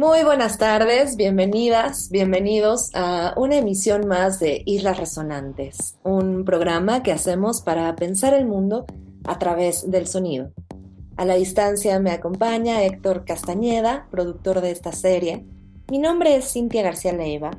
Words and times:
Muy 0.00 0.24
buenas 0.24 0.56
tardes, 0.56 1.16
bienvenidas, 1.16 2.08
bienvenidos 2.10 2.88
a 2.94 3.34
una 3.36 3.56
emisión 3.56 4.08
más 4.08 4.40
de 4.40 4.62
Islas 4.64 4.96
Resonantes, 4.96 5.98
un 6.04 6.46
programa 6.46 7.02
que 7.02 7.12
hacemos 7.12 7.60
para 7.60 7.94
pensar 7.96 8.32
el 8.32 8.46
mundo 8.46 8.86
a 9.24 9.38
través 9.38 9.90
del 9.90 10.06
sonido. 10.06 10.52
A 11.18 11.26
la 11.26 11.34
distancia 11.34 12.00
me 12.00 12.12
acompaña 12.12 12.82
Héctor 12.82 13.26
Castañeda, 13.26 14.08
productor 14.10 14.62
de 14.62 14.70
esta 14.70 14.92
serie. 14.92 15.44
Mi 15.90 15.98
nombre 15.98 16.34
es 16.34 16.50
Cintia 16.50 16.80
García 16.80 17.12
Leiva. 17.12 17.50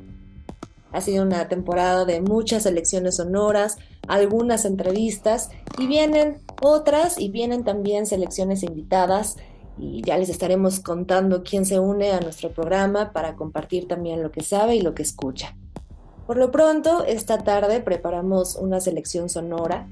Ha 0.90 1.00
sido 1.00 1.22
una 1.22 1.46
temporada 1.46 2.04
de 2.04 2.22
muchas 2.22 2.66
elecciones 2.66 3.18
sonoras, 3.18 3.76
algunas 4.08 4.64
entrevistas 4.64 5.50
y 5.78 5.86
vienen 5.86 6.40
otras 6.60 7.20
y 7.20 7.28
vienen 7.30 7.62
también 7.62 8.04
selecciones 8.04 8.64
invitadas 8.64 9.36
y 9.78 10.02
ya 10.02 10.16
les 10.18 10.28
estaremos 10.28 10.80
contando 10.80 11.42
quién 11.42 11.64
se 11.64 11.78
une 11.78 12.12
a 12.12 12.20
nuestro 12.20 12.50
programa 12.50 13.12
para 13.12 13.36
compartir 13.36 13.88
también 13.88 14.22
lo 14.22 14.30
que 14.30 14.42
sabe 14.42 14.76
y 14.76 14.80
lo 14.80 14.94
que 14.94 15.02
escucha. 15.02 15.56
Por 16.26 16.36
lo 16.36 16.50
pronto, 16.50 17.04
esta 17.04 17.38
tarde 17.38 17.80
preparamos 17.80 18.56
una 18.56 18.80
selección 18.80 19.28
sonora 19.28 19.88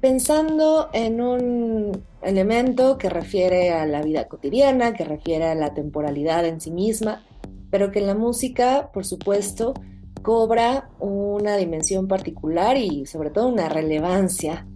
pensando 0.00 0.88
en 0.92 1.20
un 1.20 2.02
elemento 2.22 2.98
que 2.98 3.10
refiere 3.10 3.72
a 3.72 3.86
la 3.86 4.02
vida 4.02 4.28
cotidiana, 4.28 4.94
que 4.94 5.04
refiere 5.04 5.46
a 5.46 5.54
la 5.54 5.74
temporalidad 5.74 6.44
en 6.46 6.60
sí 6.60 6.70
misma, 6.70 7.24
pero 7.70 7.90
que 7.90 7.98
en 7.98 8.06
la 8.06 8.14
música, 8.14 8.90
por 8.92 9.04
supuesto, 9.04 9.74
cobra 10.22 10.90
una 10.98 11.56
dimensión 11.56 12.08
particular 12.08 12.76
y 12.76 13.06
sobre 13.06 13.30
todo 13.30 13.48
una 13.48 13.68
relevancia 13.68 14.66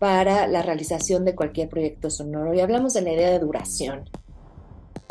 para 0.00 0.46
la 0.46 0.62
realización 0.62 1.26
de 1.26 1.36
cualquier 1.36 1.68
proyecto 1.68 2.08
sonoro 2.10 2.54
y 2.54 2.60
hablamos 2.60 2.94
de 2.94 3.02
la 3.02 3.12
idea 3.12 3.30
de 3.30 3.38
duración. 3.38 4.08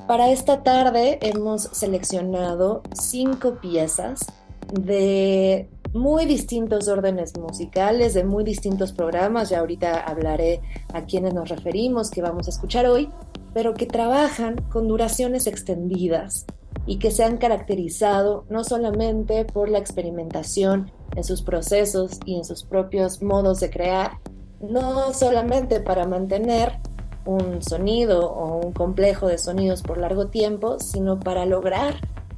Para 0.07 0.31
esta 0.31 0.63
tarde 0.63 1.19
hemos 1.21 1.61
seleccionado 1.61 2.81
cinco 2.99 3.59
piezas 3.61 4.25
de 4.73 5.69
muy 5.93 6.25
distintos 6.25 6.87
órdenes 6.87 7.37
musicales, 7.37 8.15
de 8.15 8.23
muy 8.23 8.43
distintos 8.43 8.91
programas, 8.91 9.49
ya 9.51 9.59
ahorita 9.59 10.01
hablaré 10.01 10.61
a 10.91 11.05
quienes 11.05 11.35
nos 11.35 11.49
referimos, 11.49 12.09
que 12.09 12.23
vamos 12.23 12.47
a 12.47 12.49
escuchar 12.49 12.87
hoy, 12.87 13.11
pero 13.53 13.75
que 13.75 13.85
trabajan 13.85 14.55
con 14.71 14.87
duraciones 14.87 15.45
extendidas 15.45 16.47
y 16.87 16.97
que 16.97 17.11
se 17.11 17.23
han 17.23 17.37
caracterizado 17.37 18.45
no 18.49 18.63
solamente 18.63 19.45
por 19.45 19.69
la 19.69 19.77
experimentación 19.77 20.91
en 21.15 21.23
sus 21.23 21.43
procesos 21.43 22.19
y 22.25 22.37
en 22.37 22.43
sus 22.43 22.63
propios 22.63 23.21
modos 23.21 23.59
de 23.59 23.69
crear, 23.69 24.13
no 24.61 25.13
solamente 25.13 25.79
para 25.79 26.07
mantener 26.07 26.79
un 27.25 27.61
sonido 27.61 28.31
o 28.31 28.65
un 28.65 28.73
complejo 28.73 29.27
de 29.27 29.37
sonidos 29.37 29.81
por 29.81 29.97
largo 29.97 30.27
tiempo, 30.27 30.79
sino 30.79 31.19
para 31.19 31.45
lograr 31.45 31.95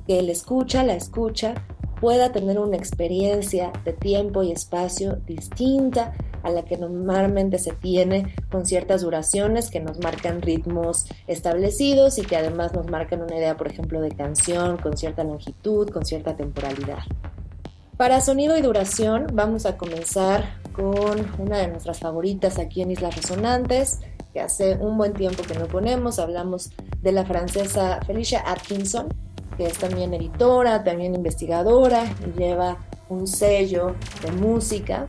que 0.08 0.19
el 0.19 0.30
escucha, 0.30 0.83
la 0.83 0.95
escucha, 0.95 1.55
pueda 2.00 2.31
tener 2.31 2.59
una 2.59 2.78
experiencia 2.78 3.72
de 3.86 3.94
tiempo 3.94 4.41
y 4.41 4.52
espacio 4.52 5.17
distinta 5.28 6.13
a 6.41 6.50
la 6.50 6.63
que 6.63 6.75
normalmente 6.75 7.59
se 7.59 7.73
tiene 7.73 8.34
con 8.50 8.66
ciertas 8.66 9.01
duraciones 9.01 9.69
que 9.69 9.79
nos 9.79 10.00
marcan 10.00 10.41
ritmos 10.41 11.06
establecidos 11.28 12.18
y 12.18 12.24
que 12.24 12.35
además 12.35 12.74
nos 12.74 12.88
marcan 12.88 13.22
una 13.22 13.38
idea, 13.38 13.56
por 13.56 13.68
ejemplo, 13.68 14.01
de 14.01 14.09
canción 14.09 14.78
con 14.78 14.97
cierta 14.97 15.24
longitud, 15.24 15.90
con 15.90 16.03
cierta 16.03 16.35
temporalidad. 16.35 17.03
Para 18.01 18.19
sonido 18.19 18.57
y 18.57 18.63
duración 18.63 19.28
vamos 19.31 19.67
a 19.67 19.78
comenzar 19.78 20.56
con 20.73 21.23
una 21.38 21.59
de 21.59 21.67
nuestras 21.67 22.00
favoritas 22.00 22.57
aquí 22.57 22.81
en 22.81 22.89
Islas 22.89 23.16
Resonantes, 23.16 24.00
que 24.34 24.39
hace 24.39 24.75
un 24.78 24.97
buen 24.97 25.13
tiempo 25.13 25.44
que 25.44 25.53
no 25.53 25.67
ponemos. 25.67 26.17
Hablamos 26.17 26.72
de 27.00 27.12
la 27.12 27.25
francesa 27.25 28.00
Felicia 28.07 28.41
Atkinson, 28.44 29.09
que 29.56 29.67
es 29.67 29.78
también 29.78 30.16
editora, 30.16 30.84
también 30.84 31.13
investigadora 31.13 32.06
y 32.25 32.39
lleva 32.39 32.79
un 33.09 33.28
sello 33.28 33.95
de 34.23 34.31
música 34.31 35.06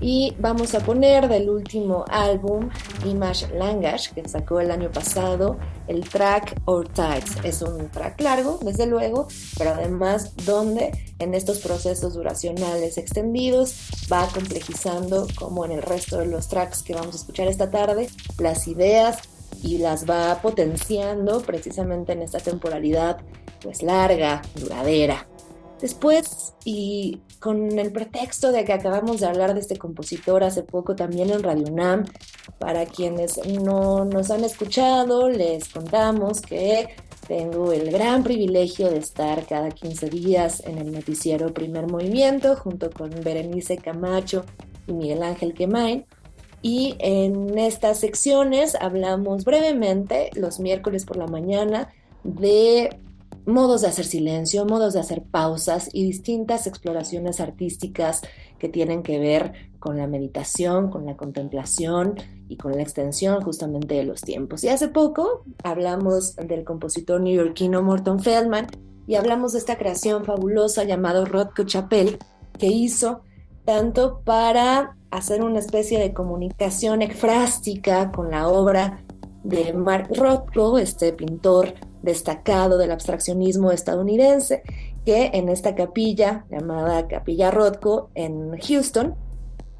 y 0.00 0.34
vamos 0.38 0.74
a 0.74 0.80
poner 0.80 1.28
del 1.28 1.50
último 1.50 2.04
álbum, 2.08 2.68
Image 3.04 3.48
Language, 3.54 4.10
que 4.14 4.28
sacó 4.28 4.60
el 4.60 4.70
año 4.70 4.90
pasado, 4.90 5.58
el 5.88 6.08
track 6.08 6.60
Or 6.66 6.88
Tides. 6.88 7.36
Es 7.42 7.62
un 7.62 7.90
track 7.90 8.20
largo, 8.20 8.58
desde 8.62 8.86
luego, 8.86 9.28
pero 9.56 9.70
además 9.70 10.34
donde 10.44 11.14
en 11.18 11.34
estos 11.34 11.58
procesos 11.58 12.14
duracionales 12.14 12.96
extendidos 12.98 13.88
va 14.12 14.28
complejizando, 14.28 15.26
como 15.36 15.64
en 15.64 15.72
el 15.72 15.82
resto 15.82 16.18
de 16.18 16.26
los 16.26 16.48
tracks 16.48 16.82
que 16.82 16.94
vamos 16.94 17.14
a 17.14 17.18
escuchar 17.18 17.48
esta 17.48 17.70
tarde, 17.70 18.08
las 18.38 18.68
ideas 18.68 19.18
y 19.62 19.78
las 19.78 20.08
va 20.08 20.40
potenciando 20.40 21.40
precisamente 21.40 22.12
en 22.12 22.22
esta 22.22 22.38
temporalidad 22.38 23.18
pues 23.60 23.82
larga, 23.82 24.42
duradera. 24.54 25.26
Después, 25.80 26.54
y 26.64 27.20
con 27.38 27.78
el 27.78 27.92
pretexto 27.92 28.52
de 28.52 28.64
que 28.64 28.72
acabamos 28.72 29.20
de 29.20 29.26
hablar 29.26 29.54
de 29.54 29.60
este 29.60 29.76
compositor 29.76 30.42
hace 30.44 30.62
poco 30.62 30.96
también 30.96 31.30
en 31.30 31.42
Radio 31.42 31.66
UNAM, 31.70 32.04
para 32.58 32.86
quienes 32.86 33.40
no 33.46 34.04
nos 34.04 34.30
han 34.30 34.44
escuchado, 34.44 35.28
les 35.28 35.68
contamos 35.68 36.40
que 36.40 36.88
tengo 37.26 37.72
el 37.72 37.90
gran 37.90 38.24
privilegio 38.24 38.90
de 38.90 38.98
estar 38.98 39.46
cada 39.46 39.70
15 39.70 40.08
días 40.08 40.62
en 40.66 40.78
el 40.78 40.90
noticiero 40.90 41.52
Primer 41.52 41.86
Movimiento 41.86 42.56
junto 42.56 42.90
con 42.90 43.10
Berenice 43.22 43.76
Camacho 43.76 44.44
y 44.86 44.92
Miguel 44.92 45.22
Ángel 45.22 45.52
Quemain. 45.52 46.06
Y 46.62 46.96
en 46.98 47.56
estas 47.58 48.00
secciones 48.00 48.74
hablamos 48.80 49.44
brevemente 49.44 50.30
los 50.34 50.58
miércoles 50.58 51.04
por 51.04 51.16
la 51.16 51.26
mañana 51.26 51.92
de 52.24 52.98
modos 53.48 53.80
de 53.80 53.88
hacer 53.88 54.04
silencio, 54.04 54.66
modos 54.66 54.94
de 54.94 55.00
hacer 55.00 55.22
pausas 55.22 55.88
y 55.92 56.04
distintas 56.04 56.66
exploraciones 56.66 57.40
artísticas 57.40 58.20
que 58.58 58.68
tienen 58.68 59.02
que 59.02 59.18
ver 59.18 59.52
con 59.78 59.96
la 59.96 60.06
meditación, 60.06 60.90
con 60.90 61.06
la 61.06 61.16
contemplación 61.16 62.14
y 62.48 62.56
con 62.56 62.72
la 62.72 62.82
extensión 62.82 63.42
justamente 63.42 63.94
de 63.94 64.04
los 64.04 64.20
tiempos. 64.20 64.64
Y 64.64 64.68
hace 64.68 64.88
poco 64.88 65.44
hablamos 65.64 66.36
del 66.36 66.64
compositor 66.64 67.20
neoyorquino 67.20 67.82
Morton 67.82 68.20
Feldman 68.20 68.66
y 69.06 69.14
hablamos 69.14 69.52
de 69.52 69.60
esta 69.60 69.78
creación 69.78 70.24
fabulosa 70.24 70.84
llamada 70.84 71.24
Rothko 71.24 71.64
Chapel 71.64 72.18
que 72.58 72.66
hizo 72.66 73.22
tanto 73.64 74.20
para 74.24 74.96
hacer 75.10 75.42
una 75.42 75.58
especie 75.58 75.98
de 75.98 76.12
comunicación 76.12 77.02
ekfrástica 77.02 78.12
con 78.12 78.30
la 78.30 78.48
obra 78.48 79.04
de 79.44 79.72
Mark 79.72 80.08
Rothko, 80.14 80.78
este 80.78 81.12
pintor 81.12 81.74
destacado 82.08 82.78
del 82.78 82.90
abstraccionismo 82.90 83.70
estadounidense, 83.70 84.62
que 85.04 85.30
en 85.34 85.50
esta 85.50 85.74
capilla 85.74 86.46
llamada 86.50 87.06
Capilla 87.06 87.50
Rothko 87.50 88.10
en 88.14 88.58
Houston 88.58 89.14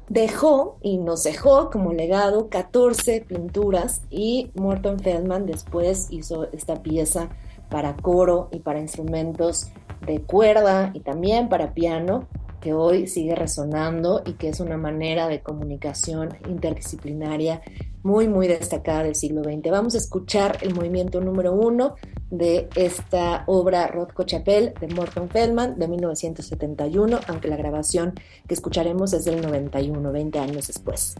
dejó 0.09 0.77
y 0.81 0.97
nos 0.97 1.23
dejó 1.23 1.71
como 1.71 1.91
legado 1.91 2.49
14 2.49 3.21
pinturas 3.27 4.01
y 4.11 4.51
Morton 4.53 4.99
Feldman 4.99 5.47
después 5.47 6.07
hizo 6.11 6.47
esta 6.51 6.81
pieza 6.83 7.29
para 7.69 7.95
coro 7.95 8.49
y 8.51 8.59
para 8.59 8.79
instrumentos 8.79 9.71
de 10.05 10.21
cuerda 10.21 10.91
y 10.93 10.99
también 10.99 11.49
para 11.49 11.73
piano 11.73 12.27
que 12.59 12.73
hoy 12.73 13.07
sigue 13.07 13.35
resonando 13.35 14.21
y 14.25 14.33
que 14.33 14.49
es 14.49 14.59
una 14.59 14.77
manera 14.77 15.27
de 15.27 15.41
comunicación 15.41 16.29
interdisciplinaria 16.47 17.61
muy, 18.03 18.27
muy 18.27 18.47
destacada 18.47 19.03
del 19.03 19.15
siglo 19.15 19.43
XX. 19.43 19.71
Vamos 19.71 19.95
a 19.95 19.97
escuchar 19.97 20.57
el 20.61 20.73
movimiento 20.73 21.19
número 21.21 21.53
uno 21.53 21.95
de 22.29 22.69
esta 22.75 23.43
obra 23.47 23.87
Rothko 23.87 24.23
Chapel 24.23 24.73
de 24.79 24.87
Morton 24.87 25.29
Feldman 25.29 25.77
de 25.77 25.87
1971, 25.87 27.19
aunque 27.27 27.47
la 27.47 27.57
grabación 27.57 28.13
que 28.47 28.53
escucharemos 28.53 29.13
es 29.13 29.25
del 29.25 29.41
91, 29.41 30.11
20 30.11 30.39
años 30.39 30.67
después. 30.67 31.15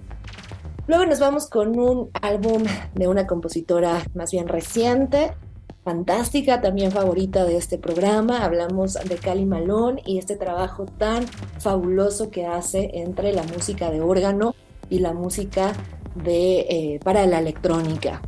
Luego 0.88 1.06
nos 1.06 1.20
vamos 1.20 1.48
con 1.48 1.78
un 1.80 2.10
álbum 2.22 2.64
de 2.96 3.08
una 3.08 3.28
compositora 3.28 4.02
más 4.16 4.32
bien 4.32 4.48
reciente, 4.48 5.34
fantástica, 5.84 6.62
también 6.62 6.92
favorita 6.92 7.46
de 7.46 7.58
este 7.58 7.78
programa. 7.78 8.44
Hablamos 8.44 8.94
de 8.94 9.16
Cali 9.18 9.46
Malone 9.46 10.02
y 10.06 10.18
este 10.18 10.36
trabajo 10.36 10.86
tan 10.86 11.26
fabuloso 11.60 12.30
que 12.30 12.46
hace 12.46 12.92
entre 12.94 13.34
la 13.34 13.44
música 13.44 13.90
de 13.92 14.02
órgano 14.02 14.56
y 14.90 15.00
la 15.00 15.14
música 15.14 15.74
eh, 16.26 17.00
para 17.04 17.26
la 17.26 17.40
electrónica. 17.40 18.22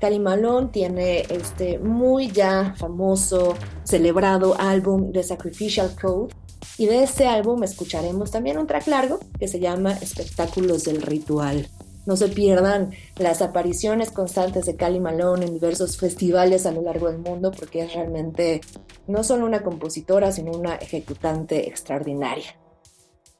Cali 0.00 0.20
Malone 0.20 0.68
tiene 0.68 1.22
este 1.28 1.78
muy 1.78 2.30
ya 2.30 2.74
famoso, 2.76 3.54
celebrado 3.82 4.54
álbum 4.58 5.12
The 5.12 5.22
Sacrificial 5.22 5.90
Code. 6.00 6.34
Y 6.76 6.86
de 6.86 7.02
ese 7.02 7.26
álbum 7.26 7.64
escucharemos 7.64 8.30
también 8.30 8.58
un 8.58 8.66
track 8.66 8.86
largo 8.86 9.18
que 9.38 9.48
se 9.48 9.58
llama 9.58 9.92
Espectáculos 9.92 10.84
del 10.84 11.02
Ritual. 11.02 11.68
No 12.08 12.16
se 12.16 12.28
pierdan 12.28 12.92
las 13.18 13.42
apariciones 13.42 14.10
constantes 14.10 14.64
de 14.64 14.76
Cali 14.76 14.98
Malone 14.98 15.44
en 15.44 15.52
diversos 15.52 15.98
festivales 15.98 16.64
a 16.64 16.72
lo 16.72 16.80
largo 16.80 17.08
del 17.08 17.18
mundo 17.18 17.50
porque 17.50 17.82
es 17.82 17.92
realmente 17.92 18.62
no 19.06 19.22
solo 19.22 19.44
una 19.44 19.62
compositora, 19.62 20.32
sino 20.32 20.52
una 20.52 20.76
ejecutante 20.76 21.68
extraordinaria. 21.68 22.58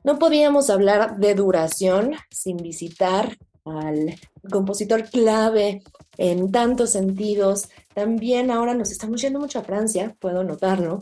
No 0.04 0.18
podíamos 0.18 0.68
hablar 0.68 1.16
de 1.16 1.34
duración 1.34 2.12
sin 2.30 2.58
visitar 2.58 3.38
al 3.64 4.14
compositor 4.50 5.08
clave 5.08 5.82
en 6.18 6.52
tantos 6.52 6.90
sentidos. 6.90 7.70
También 7.94 8.50
ahora 8.50 8.74
nos 8.74 8.90
estamos 8.90 9.22
yendo 9.22 9.40
mucho 9.40 9.60
a 9.60 9.64
Francia, 9.64 10.14
puedo 10.20 10.44
notarlo. 10.44 11.00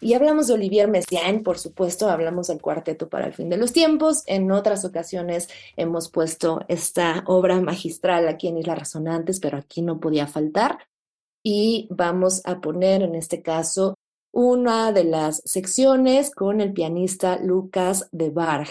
Y 0.00 0.12
hablamos 0.12 0.46
de 0.46 0.54
Olivier 0.54 0.88
Messiaen, 0.88 1.42
por 1.42 1.58
supuesto, 1.58 2.10
hablamos 2.10 2.48
del 2.48 2.60
cuarteto 2.60 3.08
para 3.08 3.26
el 3.26 3.32
fin 3.32 3.48
de 3.48 3.56
los 3.56 3.72
tiempos. 3.72 4.22
En 4.26 4.52
otras 4.52 4.84
ocasiones 4.84 5.48
hemos 5.76 6.10
puesto 6.10 6.60
esta 6.68 7.24
obra 7.26 7.60
magistral 7.60 8.28
aquí 8.28 8.48
en 8.48 8.58
Islas 8.58 8.78
Resonantes, 8.78 9.40
pero 9.40 9.56
aquí 9.56 9.80
no 9.80 9.98
podía 9.98 10.26
faltar. 10.26 10.78
Y 11.42 11.88
vamos 11.90 12.42
a 12.44 12.60
poner 12.60 13.02
en 13.02 13.14
este 13.14 13.40
caso 13.40 13.94
una 14.32 14.92
de 14.92 15.04
las 15.04 15.40
secciones 15.46 16.30
con 16.30 16.60
el 16.60 16.74
pianista 16.74 17.38
Lucas 17.38 18.08
de 18.12 18.28
Barg 18.28 18.68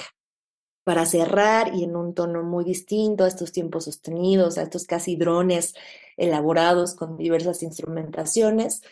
para 0.84 1.08
cerrar 1.08 1.74
y 1.74 1.84
en 1.84 1.96
un 1.96 2.14
tono 2.14 2.44
muy 2.44 2.64
distinto 2.64 3.24
a 3.24 3.28
estos 3.28 3.52
tiempos 3.52 3.86
sostenidos, 3.86 4.60
a 4.60 4.62
estos 4.62 4.86
casi 4.86 5.16
drones 5.16 5.74
elaborados 6.16 6.94
con 6.94 7.18
diversas 7.18 7.64
instrumentaciones, 7.64 8.84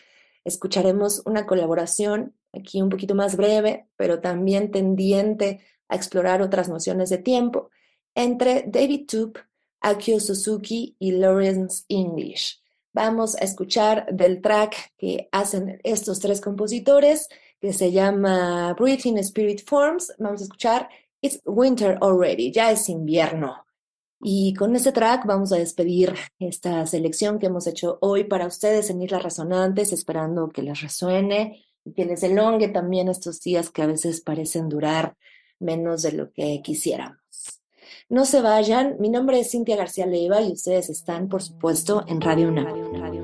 escucharemos 0.44 1.22
una 1.24 1.46
colaboración 1.46 2.34
aquí 2.52 2.80
un 2.80 2.88
poquito 2.88 3.14
más 3.14 3.36
breve, 3.36 3.88
pero 3.96 4.20
también 4.20 4.70
tendiente 4.70 5.60
a 5.88 5.96
explorar 5.96 6.42
otras 6.42 6.68
nociones 6.68 7.10
de 7.10 7.18
tiempo 7.18 7.70
entre 8.14 8.64
David 8.66 9.06
Toop, 9.06 9.38
Akio 9.80 10.20
Suzuki 10.20 10.96
y 10.98 11.12
Lawrence 11.12 11.84
English. 11.88 12.62
Vamos 12.92 13.34
a 13.34 13.40
escuchar 13.40 14.06
del 14.12 14.40
track 14.40 14.92
que 14.96 15.28
hacen 15.32 15.80
estos 15.82 16.20
tres 16.20 16.40
compositores, 16.40 17.28
que 17.60 17.72
se 17.72 17.90
llama 17.90 18.72
Breathing 18.74 19.18
Spirit 19.18 19.62
Forms. 19.66 20.14
Vamos 20.18 20.42
a 20.42 20.44
escuchar 20.44 20.88
It's 21.20 21.40
winter 21.44 21.98
already, 22.00 22.52
ya 22.52 22.70
es 22.70 22.88
invierno. 22.88 23.63
Y 24.26 24.54
con 24.54 24.74
este 24.74 24.90
track 24.90 25.26
vamos 25.26 25.52
a 25.52 25.58
despedir 25.58 26.14
esta 26.38 26.86
selección 26.86 27.38
que 27.38 27.46
hemos 27.46 27.66
hecho 27.66 27.98
hoy 28.00 28.24
para 28.24 28.46
ustedes 28.46 28.88
en 28.88 29.02
Islas 29.02 29.22
Resonantes, 29.22 29.92
esperando 29.92 30.48
que 30.48 30.62
les 30.62 30.80
resuene 30.80 31.62
y 31.84 31.92
que 31.92 32.06
les 32.06 32.22
elongue 32.22 32.68
también 32.68 33.08
estos 33.08 33.42
días 33.42 33.68
que 33.70 33.82
a 33.82 33.86
veces 33.86 34.22
parecen 34.22 34.70
durar 34.70 35.14
menos 35.60 36.00
de 36.00 36.12
lo 36.12 36.32
que 36.32 36.62
quisiéramos. 36.64 37.18
No 38.08 38.24
se 38.24 38.40
vayan, 38.40 38.96
mi 38.98 39.10
nombre 39.10 39.38
es 39.40 39.50
Cintia 39.50 39.76
García 39.76 40.06
Leiva 40.06 40.40
y 40.40 40.52
ustedes 40.52 40.88
están, 40.88 41.28
por 41.28 41.42
supuesto, 41.42 42.02
en 42.08 42.22
Radio 42.22 42.48
UNAM. 42.48 43.23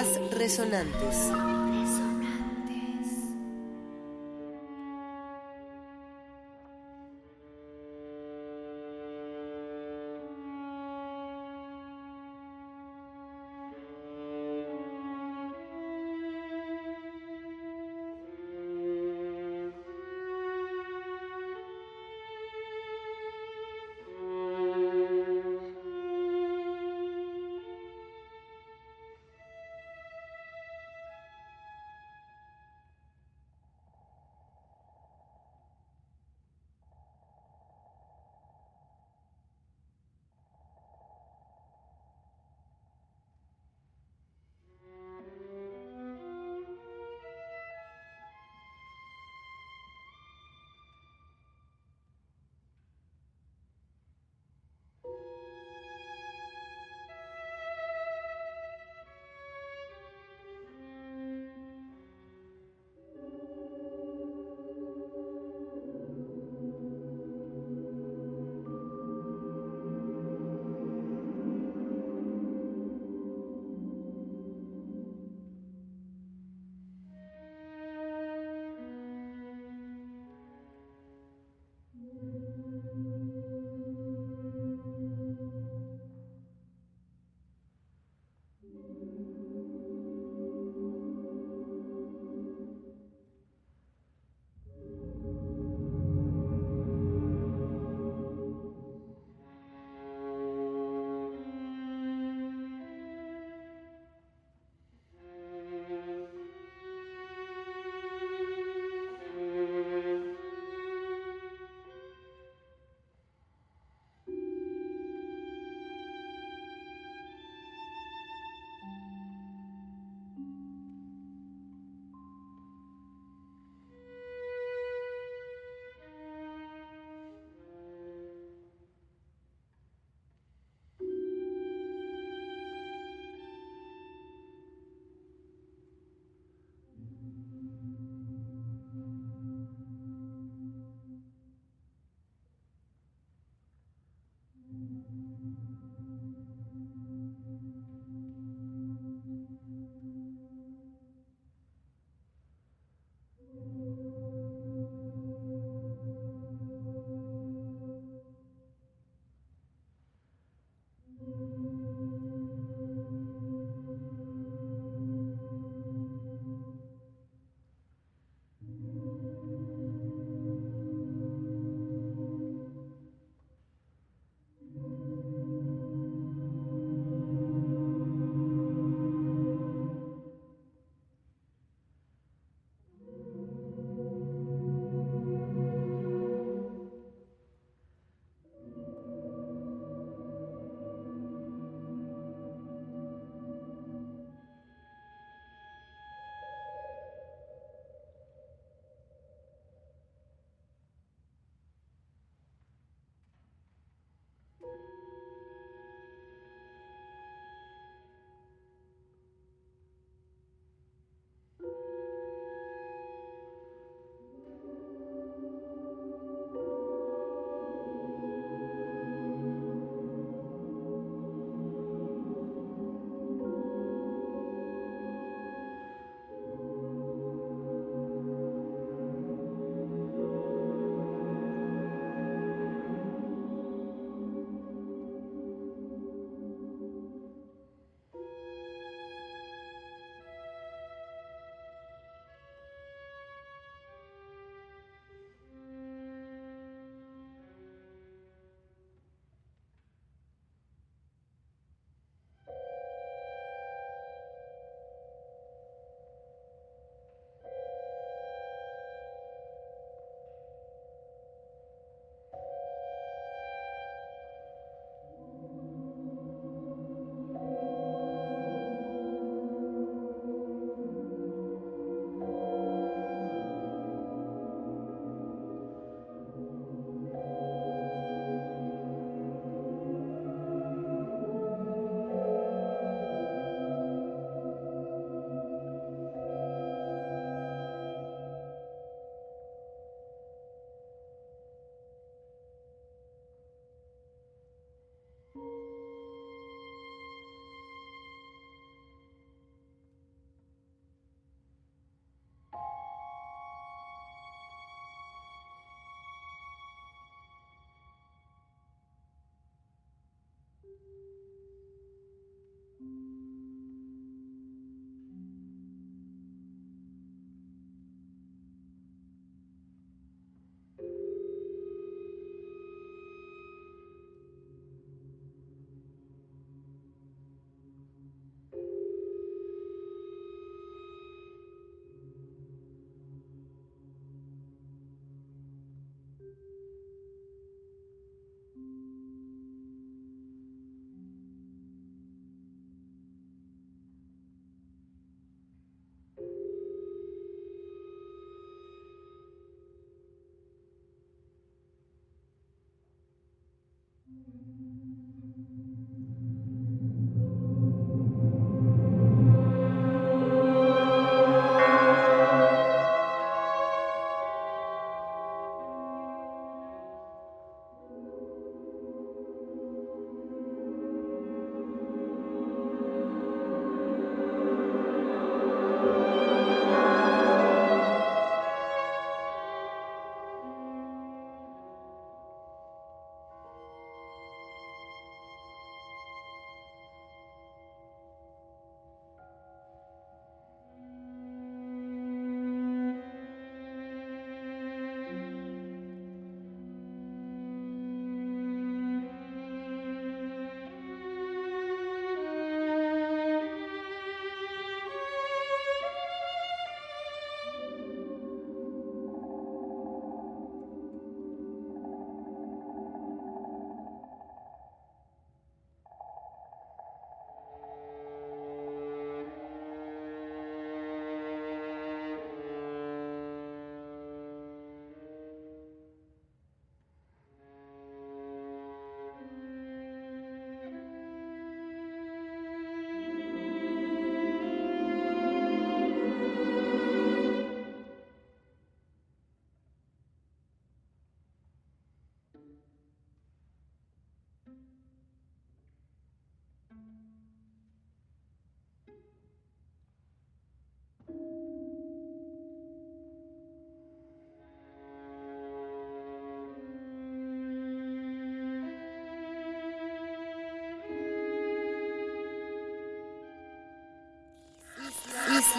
Resonantes. 0.00 1.59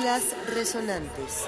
Islas 0.02 0.36
Resonantes. 0.56 1.46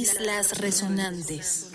Islas 0.00 0.52
Resonantes. 0.60 1.67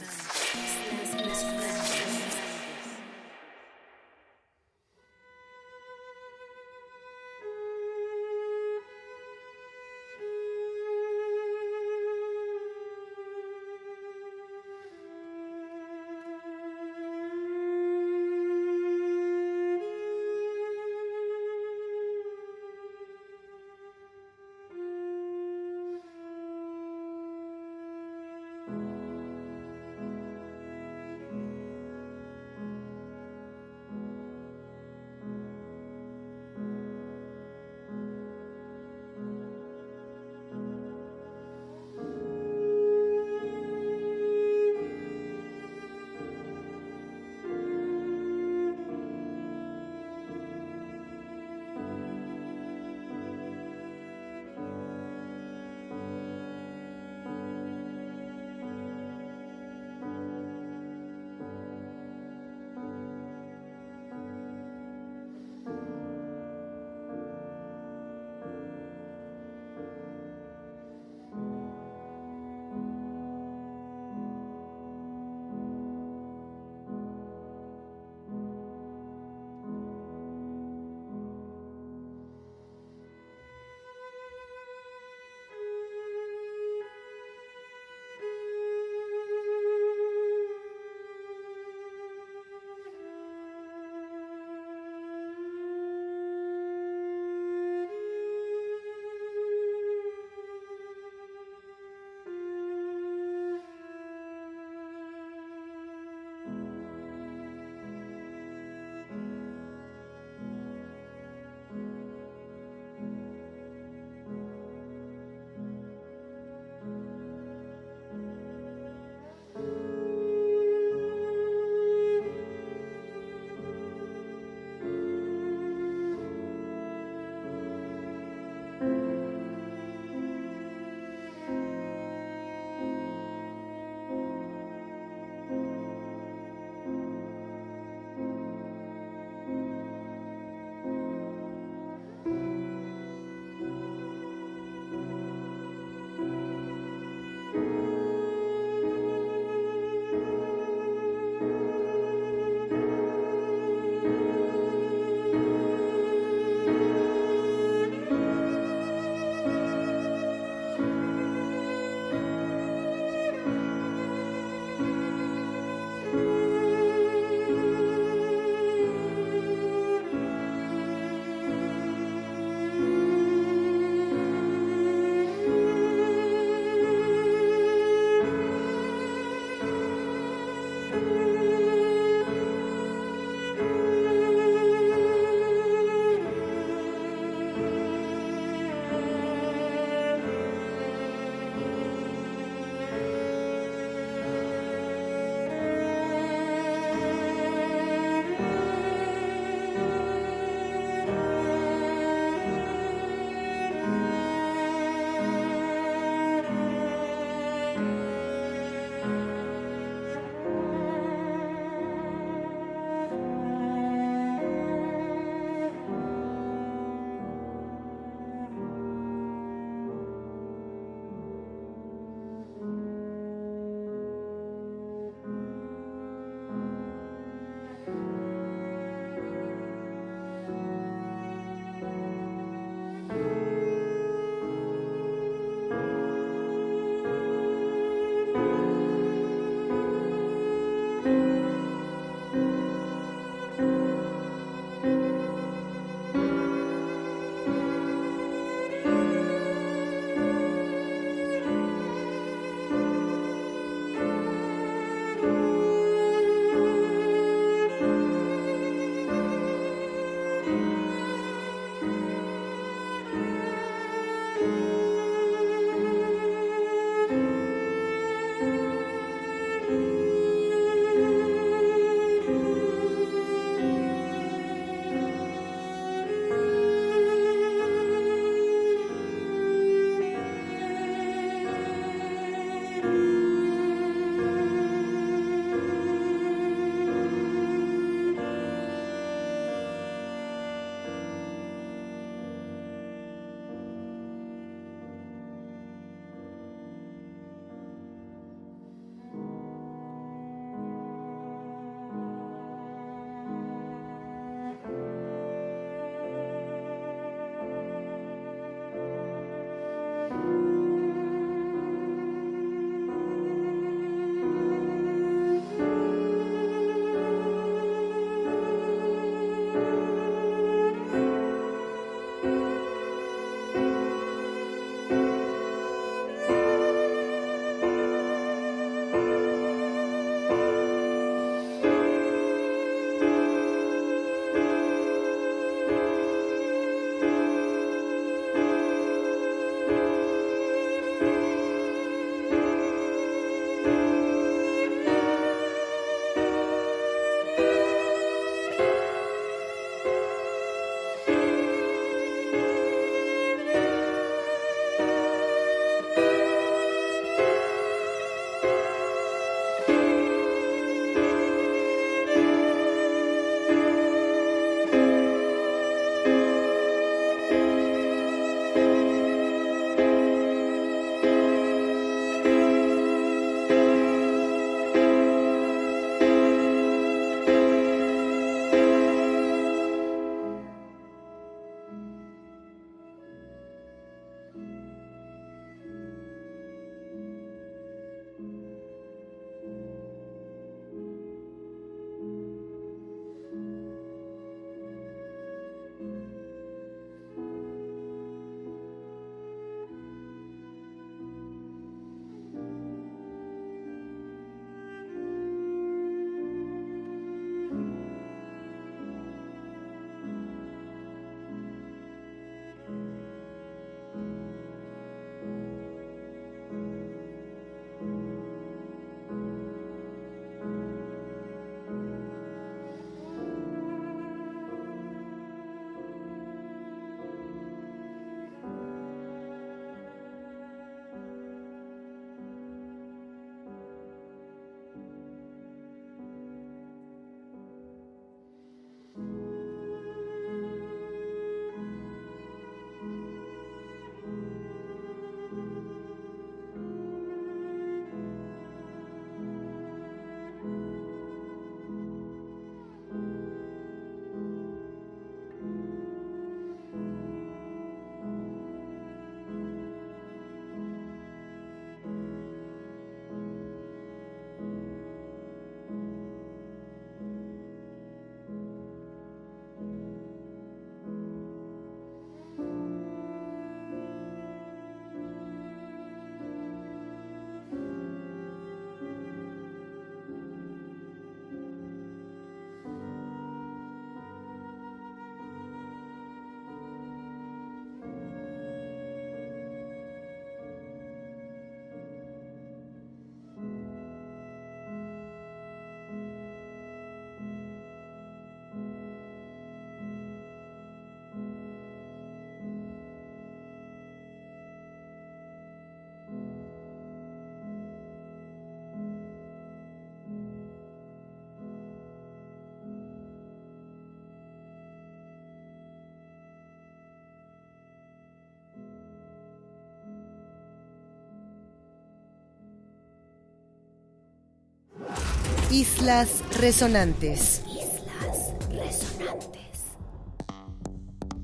Islas 525.54 526.24
Resonantes. 526.40 527.44
Islas 527.46 528.34
Resonantes. 528.50 529.62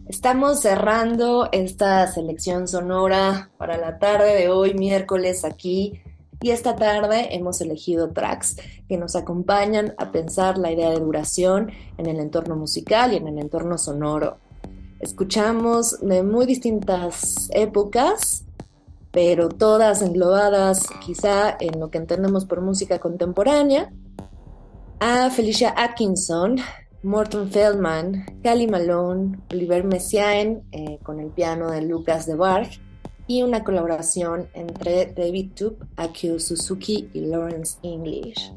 Estamos 0.08 0.60
cerrando 0.60 1.50
esta 1.52 2.06
selección 2.06 2.68
sonora 2.68 3.50
para 3.58 3.78
la 3.78 3.98
tarde 3.98 4.36
de 4.36 4.50
hoy, 4.50 4.76
miércoles, 4.76 5.44
aquí. 5.44 6.04
Y 6.42 6.52
esta 6.52 6.76
tarde 6.76 7.36
hemos 7.36 7.60
elegido 7.60 8.12
tracks 8.12 8.58
que 8.88 8.98
nos 8.98 9.16
acompañan 9.16 9.96
a 9.98 10.12
pensar 10.12 10.60
la 10.60 10.72
idea 10.72 10.92
de 10.92 11.00
duración 11.00 11.72
en 11.98 12.06
el 12.06 12.20
entorno 12.20 12.56
musical 12.56 13.14
y 13.14 13.16
en 13.16 13.30
el 13.30 13.40
entorno 13.40 13.80
sonoro. 13.80 14.38
Escuchamos 15.00 16.00
de 16.02 16.22
muy 16.22 16.46
distintas 16.46 17.50
épocas, 17.52 18.46
pero 19.10 19.50
todas 19.50 20.04
englobadas 20.04 20.86
quizá 21.04 21.58
en 21.60 21.80
lo 21.80 21.90
que 21.90 21.98
entendemos 21.98 22.46
por 22.46 22.62
música 22.62 23.00
contemporánea 23.00 23.92
a 25.00 25.30
Felicia 25.30 25.74
Atkinson, 25.78 26.58
Morton 27.04 27.50
Feldman, 27.50 28.26
Cali 28.44 28.68
Malone, 28.68 29.40
Oliver 29.52 29.86
Messiaen 29.86 30.64
eh, 30.72 31.00
con 31.04 31.22
el 31.22 31.30
piano 31.32 31.72
de 31.72 31.82
Lucas 31.82 32.26
de 32.26 32.36
Barg 32.36 32.70
y 33.26 33.42
una 33.44 33.64
colaboración 33.64 34.50
entre 34.54 35.06
David 35.14 35.52
Tup, 35.56 35.86
Akio 35.96 36.40
Suzuki 36.40 37.10
y 37.14 37.22
Lawrence 37.22 37.78
English. 37.82 38.54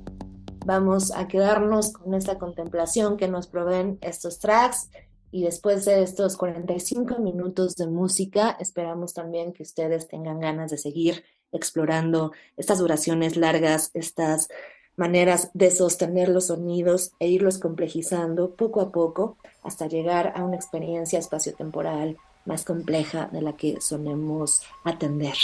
Vamos 0.67 1.13
a 1.13 1.29
quedarnos 1.29 1.93
con 1.93 2.15
esta 2.15 2.39
contemplación 2.39 3.17
que 3.17 3.29
nos 3.29 3.47
proveen 3.47 3.99
estos 4.01 4.41
tracks 4.41 4.91
y 5.31 5.45
después 5.45 5.85
de 5.85 6.03
estos 6.03 6.37
45 6.37 7.21
minutos 7.21 7.77
de 7.77 7.87
música 7.87 8.57
esperamos 8.59 9.15
también 9.15 9.53
que 9.53 9.63
ustedes 9.63 10.09
tengan 10.09 10.41
ganas 10.41 10.73
de 10.73 10.79
seguir 10.79 11.23
explorando 11.53 12.33
estas 12.57 12.79
duraciones 12.79 13.37
largas, 13.37 13.91
estas 13.95 14.49
maneras 14.97 15.51
de 15.55 15.71
sostener 15.71 16.29
los 16.29 16.47
sonidos 16.47 17.13
e 17.19 17.29
irlos 17.29 17.59
complejizando 17.59 18.51
poco 18.51 18.81
a 18.81 18.91
poco 18.91 19.37
hasta 19.63 19.87
llegar 19.87 20.33
a 20.37 20.45
una 20.45 20.57
experiencia 20.57 21.19
espaciotemporal 21.19 22.19
más 22.45 22.65
compleja 22.65 23.29
de 23.33 23.43
la 23.43 23.55
que 23.55 23.81
solemos 23.81 24.63
atender. 24.85 25.35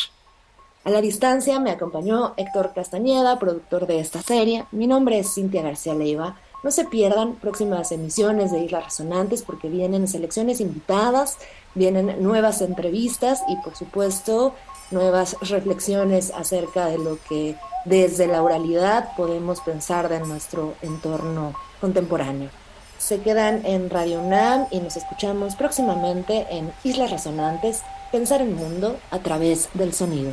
A 0.84 0.90
la 0.90 1.00
distancia 1.00 1.60
me 1.60 1.70
acompañó 1.70 2.34
Héctor 2.36 2.72
Castañeda, 2.74 3.38
productor 3.38 3.86
de 3.86 4.00
esta 4.00 4.22
serie. 4.22 4.64
Mi 4.72 4.86
nombre 4.86 5.18
es 5.18 5.34
Cintia 5.34 5.62
García 5.62 5.94
Leiva. 5.94 6.38
No 6.64 6.70
se 6.70 6.84
pierdan 6.84 7.34
próximas 7.34 7.92
emisiones 7.92 8.50
de 8.50 8.64
Islas 8.64 8.84
Resonantes 8.86 9.42
porque 9.42 9.68
vienen 9.68 10.08
selecciones 10.08 10.60
invitadas, 10.60 11.38
vienen 11.74 12.22
nuevas 12.22 12.62
entrevistas 12.62 13.42
y 13.48 13.56
por 13.56 13.76
supuesto 13.76 14.54
nuevas 14.90 15.36
reflexiones 15.40 16.32
acerca 16.34 16.86
de 16.86 16.98
lo 16.98 17.18
que 17.28 17.56
desde 17.84 18.26
la 18.26 18.42
oralidad 18.42 19.16
podemos 19.16 19.60
pensar 19.60 20.08
de 20.08 20.20
nuestro 20.20 20.74
entorno 20.82 21.54
contemporáneo. 21.80 22.50
Se 22.98 23.20
quedan 23.20 23.64
en 23.64 23.90
Radio 23.90 24.20
UNAM 24.20 24.66
y 24.70 24.80
nos 24.80 24.96
escuchamos 24.96 25.54
próximamente 25.54 26.46
en 26.50 26.72
Islas 26.84 27.10
Resonantes, 27.10 27.82
Pensar 28.10 28.40
el 28.40 28.50
Mundo 28.50 28.98
a 29.10 29.20
través 29.20 29.68
del 29.74 29.92
sonido. 29.92 30.32